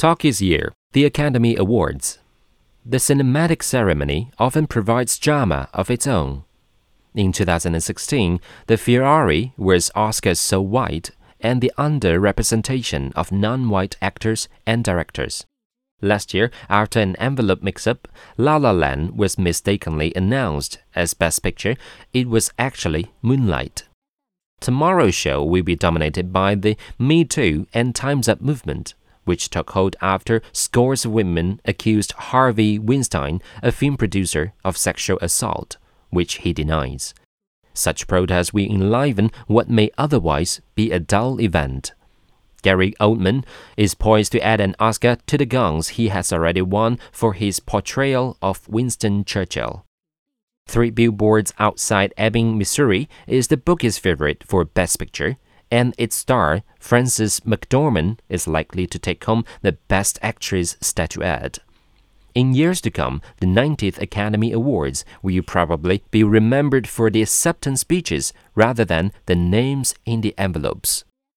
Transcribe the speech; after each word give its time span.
Talk 0.00 0.24
is 0.24 0.40
Year, 0.40 0.72
the 0.92 1.04
Academy 1.04 1.56
Awards. 1.56 2.20
The 2.86 2.96
cinematic 2.96 3.62
ceremony 3.62 4.30
often 4.38 4.66
provides 4.66 5.18
drama 5.18 5.68
of 5.74 5.90
its 5.90 6.06
own. 6.06 6.44
In 7.14 7.32
2016, 7.32 8.40
the 8.66 8.78
Ferrari 8.78 9.52
was 9.58 9.90
Oscars 9.94 10.38
so 10.38 10.62
white 10.62 11.10
and 11.38 11.60
the 11.60 11.70
underrepresentation 11.76 13.12
of 13.12 13.30
non 13.30 13.68
white 13.68 13.98
actors 14.00 14.48
and 14.66 14.82
directors. 14.82 15.44
Last 16.00 16.32
year, 16.32 16.50
after 16.70 16.98
an 16.98 17.14
envelope 17.16 17.62
mix 17.62 17.86
up, 17.86 18.08
La 18.38 18.56
La 18.56 18.70
Land 18.70 19.18
was 19.18 19.36
mistakenly 19.38 20.14
announced 20.16 20.78
as 20.94 21.12
Best 21.12 21.42
Picture. 21.42 21.76
It 22.14 22.26
was 22.26 22.54
actually 22.58 23.12
Moonlight. 23.20 23.86
Tomorrow's 24.60 25.14
show 25.14 25.44
will 25.44 25.62
be 25.62 25.76
dominated 25.76 26.32
by 26.32 26.54
the 26.54 26.78
Me 26.98 27.22
Too 27.22 27.66
and 27.74 27.94
Time's 27.94 28.30
Up 28.30 28.40
movement, 28.40 28.94
which 29.24 29.50
took 29.50 29.70
hold 29.70 29.96
after 30.00 30.42
scores 30.52 31.04
of 31.04 31.12
women 31.12 31.60
accused 31.64 32.12
Harvey 32.12 32.78
Weinstein, 32.78 33.40
a 33.62 33.72
film 33.72 33.96
producer, 33.96 34.52
of 34.64 34.76
sexual 34.76 35.18
assault, 35.20 35.76
which 36.10 36.38
he 36.38 36.52
denies. 36.52 37.14
Such 37.74 38.06
protests 38.06 38.52
will 38.52 38.70
enliven 38.70 39.30
what 39.46 39.70
may 39.70 39.90
otherwise 39.96 40.60
be 40.74 40.90
a 40.90 40.98
dull 40.98 41.40
event. 41.40 41.92
Gary 42.62 42.92
Oldman 43.00 43.44
is 43.76 43.94
poised 43.94 44.32
to 44.32 44.44
add 44.44 44.60
an 44.60 44.74
Oscar 44.78 45.16
to 45.26 45.38
the 45.38 45.46
guns 45.46 45.90
he 45.90 46.08
has 46.08 46.32
already 46.32 46.62
won 46.62 46.98
for 47.10 47.32
his 47.32 47.60
portrayal 47.60 48.36
of 48.42 48.68
Winston 48.68 49.24
Churchill. 49.24 49.86
Three 50.66 50.90
Billboards 50.90 51.52
Outside 51.58 52.14
Ebbing, 52.16 52.58
Missouri 52.58 53.08
is 53.26 53.48
the 53.48 53.56
bookie's 53.56 53.98
favorite 53.98 54.44
for 54.46 54.64
Best 54.64 54.98
Picture, 54.98 55.36
and 55.70 55.94
its 55.98 56.16
star, 56.16 56.62
Frances 56.78 57.40
McDormand, 57.40 58.18
is 58.28 58.48
likely 58.48 58.86
to 58.86 58.98
take 58.98 59.24
home 59.24 59.44
the 59.62 59.72
Best 59.72 60.18
Actress 60.22 60.76
statuette. 60.80 61.58
In 62.34 62.54
years 62.54 62.80
to 62.82 62.90
come, 62.90 63.20
the 63.40 63.46
90th 63.46 64.00
Academy 64.00 64.52
Awards 64.52 65.04
will 65.22 65.42
probably 65.42 66.02
be 66.10 66.22
remembered 66.22 66.88
for 66.88 67.10
the 67.10 67.22
acceptance 67.22 67.80
speeches 67.80 68.32
rather 68.54 68.84
than 68.84 69.12
the 69.26 69.34
names 69.34 69.94
in 70.06 70.20
the 70.20 70.34
envelopes. 70.38 71.04